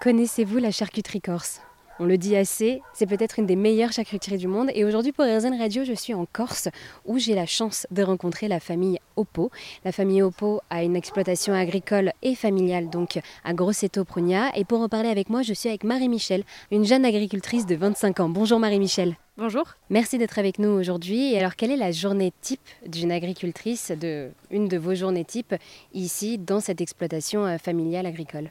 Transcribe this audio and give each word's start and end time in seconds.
Connaissez-vous 0.00 0.58
la 0.58 0.70
charcuterie 0.70 1.20
corse? 1.20 1.60
On 1.98 2.04
le 2.04 2.16
dit 2.16 2.36
assez, 2.36 2.82
c'est 2.94 3.06
peut-être 3.06 3.40
une 3.40 3.46
des 3.46 3.56
meilleures 3.56 3.90
charcuteries 3.90 4.38
du 4.38 4.46
monde. 4.46 4.70
Et 4.72 4.84
aujourd'hui, 4.84 5.10
pour 5.10 5.24
RZN 5.24 5.58
Radio, 5.58 5.82
je 5.82 5.92
suis 5.92 6.14
en 6.14 6.24
Corse, 6.24 6.68
où 7.04 7.18
j'ai 7.18 7.34
la 7.34 7.46
chance 7.46 7.84
de 7.90 8.04
rencontrer 8.04 8.46
la 8.46 8.60
famille 8.60 9.00
Oppo. 9.16 9.50
La 9.84 9.90
famille 9.90 10.22
Oppo 10.22 10.60
a 10.70 10.84
une 10.84 10.94
exploitation 10.94 11.52
agricole 11.52 12.12
et 12.22 12.36
familiale, 12.36 12.90
donc 12.90 13.18
à 13.42 13.54
Grosseto 13.54 14.04
Prugna. 14.04 14.56
Et 14.56 14.64
pour 14.64 14.82
en 14.82 14.88
parler 14.88 15.08
avec 15.08 15.30
moi, 15.30 15.42
je 15.42 15.52
suis 15.52 15.68
avec 15.68 15.82
Marie-Michel, 15.82 16.44
une 16.70 16.84
jeune 16.84 17.04
agricultrice 17.04 17.66
de 17.66 17.74
25 17.74 18.20
ans. 18.20 18.28
Bonjour 18.28 18.60
Marie-Michel. 18.60 19.16
Bonjour. 19.36 19.64
Merci 19.90 20.16
d'être 20.16 20.38
avec 20.38 20.60
nous 20.60 20.70
aujourd'hui. 20.70 21.32
Et 21.32 21.40
alors, 21.40 21.56
quelle 21.56 21.72
est 21.72 21.76
la 21.76 21.90
journée 21.90 22.32
type 22.40 22.60
d'une 22.86 23.10
agricultrice, 23.10 23.90
de, 23.90 24.30
une 24.52 24.68
de 24.68 24.78
vos 24.78 24.94
journées 24.94 25.24
type, 25.24 25.56
ici, 25.92 26.38
dans 26.38 26.60
cette 26.60 26.80
exploitation 26.80 27.44
euh, 27.44 27.58
familiale 27.58 28.06
agricole? 28.06 28.50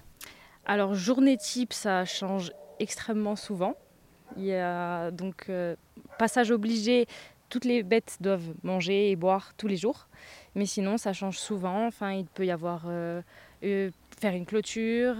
Alors, 0.69 0.93
journée 0.93 1.37
type, 1.37 1.71
ça 1.71 2.03
change 2.03 2.51
extrêmement 2.79 3.37
souvent. 3.37 3.75
Il 4.35 4.43
y 4.43 4.53
a 4.53 5.11
donc 5.11 5.45
euh, 5.47 5.77
passage 6.19 6.51
obligé, 6.51 7.07
toutes 7.47 7.63
les 7.63 7.83
bêtes 7.83 8.17
doivent 8.19 8.53
manger 8.63 9.09
et 9.09 9.15
boire 9.15 9.53
tous 9.55 9.67
les 9.67 9.77
jours. 9.77 10.09
Mais 10.55 10.65
sinon, 10.65 10.97
ça 10.97 11.13
change 11.13 11.37
souvent. 11.39 11.87
Enfin, 11.87 12.11
il 12.11 12.25
peut 12.25 12.45
y 12.45 12.51
avoir 12.51 12.83
euh, 12.87 13.21
euh, 13.63 13.91
faire 14.19 14.33
une 14.33 14.45
clôture, 14.45 15.15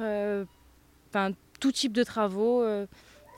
enfin 1.10 1.32
tout 1.62 1.72
type 1.72 1.94
de 1.94 2.04
travaux. 2.04 2.66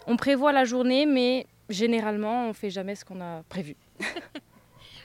on 0.07 0.17
prévoit 0.17 0.51
la 0.51 0.65
journée, 0.65 1.05
mais 1.05 1.45
généralement, 1.69 2.49
on 2.49 2.53
fait 2.53 2.71
jamais 2.71 2.95
ce 2.95 3.05
qu'on 3.05 3.21
a 3.21 3.43
prévu. 3.49 3.75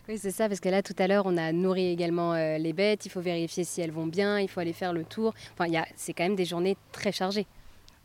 Oui, 0.08 0.18
c'est 0.18 0.30
ça, 0.30 0.48
parce 0.48 0.60
que 0.60 0.68
là, 0.68 0.82
tout 0.82 0.94
à 0.98 1.06
l'heure, 1.06 1.24
on 1.26 1.36
a 1.36 1.52
nourri 1.52 1.88
également 1.88 2.34
les 2.34 2.72
bêtes. 2.74 3.06
Il 3.06 3.08
faut 3.08 3.22
vérifier 3.22 3.64
si 3.64 3.80
elles 3.80 3.90
vont 3.90 4.06
bien, 4.06 4.38
il 4.38 4.48
faut 4.48 4.60
aller 4.60 4.74
faire 4.74 4.92
le 4.92 5.04
tour. 5.04 5.34
Enfin, 5.58 5.70
c'est 5.96 6.12
quand 6.12 6.24
même 6.24 6.36
des 6.36 6.44
journées 6.44 6.76
très 6.92 7.10
chargées. 7.10 7.46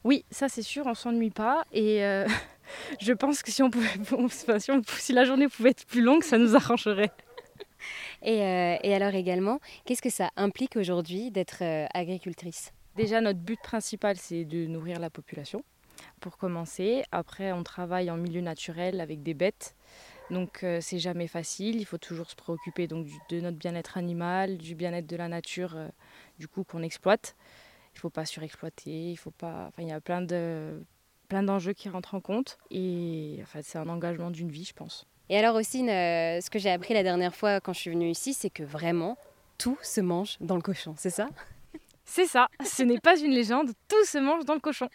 Oui, 0.03 0.23
ça 0.31 0.47
c'est 0.47 0.61
sûr, 0.61 0.85
on 0.85 0.93
s'ennuie 0.93 1.29
pas. 1.29 1.63
Et 1.71 2.03
euh, 2.03 2.25
je 2.99 3.13
pense 3.13 3.41
que 3.41 3.51
si, 3.51 3.61
on 3.61 3.69
pouvait, 3.69 3.89
si, 4.99 5.13
la 5.13 5.25
journée 5.25 5.47
pouvait 5.47 5.71
être 5.71 5.85
plus 5.85 6.01
longue, 6.01 6.23
ça 6.23 6.37
nous 6.37 6.55
arrangerait. 6.55 7.11
Et, 8.21 8.41
euh, 8.41 8.77
et 8.83 8.93
alors 8.93 9.13
également, 9.15 9.59
qu'est-ce 9.85 10.01
que 10.01 10.09
ça 10.09 10.29
implique 10.35 10.75
aujourd'hui 10.75 11.31
d'être 11.31 11.63
euh, 11.63 11.85
agricultrice? 11.93 12.73
Déjà, 12.95 13.21
notre 13.21 13.39
but 13.39 13.59
principal, 13.61 14.17
c'est 14.17 14.43
de 14.43 14.65
nourrir 14.67 14.99
la 14.99 15.09
population, 15.09 15.63
pour 16.19 16.37
commencer. 16.37 17.03
Après, 17.11 17.53
on 17.53 17.63
travaille 17.63 18.11
en 18.11 18.17
milieu 18.17 18.41
naturel 18.41 18.99
avec 18.99 19.23
des 19.23 19.33
bêtes. 19.33 19.75
Donc 20.31 20.65
c'est 20.81 20.99
jamais 20.99 21.27
facile, 21.27 21.81
il 21.81 21.85
faut 21.85 21.97
toujours 21.97 22.29
se 22.29 22.35
préoccuper 22.35 22.87
donc, 22.87 23.07
de 23.29 23.39
notre 23.39 23.57
bien-être 23.57 23.97
animal, 23.97 24.57
du 24.57 24.75
bien-être 24.75 25.07
de 25.07 25.15
la 25.15 25.27
nature, 25.27 25.75
du 26.37 26.47
coup 26.47 26.63
qu'on 26.63 26.83
exploite 26.83 27.35
il 27.95 27.99
faut 27.99 28.09
pas 28.09 28.25
surexploiter, 28.25 29.11
il 29.11 29.17
faut 29.17 29.31
pas. 29.31 29.65
Enfin, 29.67 29.81
il 29.81 29.89
y 29.89 29.91
a 29.91 29.99
plein 29.99 30.21
de 30.21 30.81
plein 31.27 31.43
d'enjeux 31.43 31.73
qui 31.73 31.89
rentrent 31.89 32.15
en 32.15 32.21
compte 32.21 32.57
et 32.71 33.39
enfin, 33.43 33.59
c'est 33.61 33.77
un 33.77 33.87
engagement 33.87 34.31
d'une 34.31 34.49
vie, 34.49 34.65
je 34.65 34.73
pense. 34.73 35.05
Et 35.29 35.37
alors 35.37 35.55
aussi, 35.55 35.87
euh, 35.87 36.41
ce 36.41 36.49
que 36.49 36.57
j'ai 36.57 36.71
appris 36.71 36.95
la 36.95 37.03
dernière 37.03 37.35
fois 37.35 37.59
quand 37.59 37.73
je 37.73 37.79
suis 37.79 37.91
venue 37.91 38.09
ici, 38.09 38.33
c'est 38.33 38.49
que 38.49 38.63
vraiment 38.63 39.17
tout 39.57 39.77
se 39.83 40.01
mange 40.01 40.37
dans 40.39 40.55
le 40.55 40.61
cochon, 40.61 40.95
c'est 40.97 41.11
ça? 41.11 41.27
C'est 42.03 42.25
ça. 42.25 42.47
Ce 42.65 42.81
n'est 42.81 42.99
pas 42.99 43.19
une 43.19 43.31
légende. 43.31 43.71
Tout 43.87 44.03
se 44.05 44.17
mange 44.17 44.43
dans 44.45 44.55
le 44.55 44.59
cochon. 44.59 44.89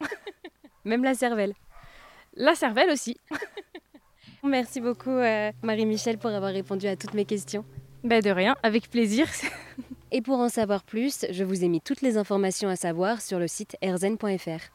Même 0.84 1.04
la 1.04 1.14
cervelle. 1.14 1.54
La 2.34 2.56
cervelle 2.56 2.90
aussi. 2.90 3.16
Merci 4.44 4.82
beaucoup 4.82 5.10
euh, 5.10 5.50
Marie-Michel 5.62 6.18
pour 6.18 6.30
avoir 6.30 6.52
répondu 6.52 6.86
à 6.86 6.96
toutes 6.96 7.14
mes 7.14 7.24
questions. 7.24 7.64
Ben 8.04 8.20
de 8.20 8.30
rien, 8.30 8.54
avec 8.62 8.90
plaisir. 8.90 9.26
Et 10.12 10.20
pour 10.20 10.38
en 10.38 10.50
savoir 10.50 10.84
plus, 10.84 11.24
je 11.30 11.42
vous 11.42 11.64
ai 11.64 11.68
mis 11.68 11.80
toutes 11.80 12.02
les 12.02 12.18
informations 12.18 12.68
à 12.68 12.76
savoir 12.76 13.22
sur 13.22 13.38
le 13.38 13.48
site 13.48 13.76
erzen.fr. 13.80 14.70